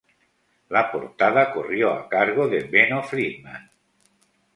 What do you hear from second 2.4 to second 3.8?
de Benno Friedman.